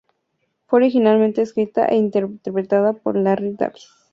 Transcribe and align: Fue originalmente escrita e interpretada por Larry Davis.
Fue 0.65 0.77
originalmente 0.79 1.43
escrita 1.43 1.85
e 1.85 1.95
interpretada 1.95 2.93
por 2.93 3.15
Larry 3.15 3.51
Davis. 3.51 3.87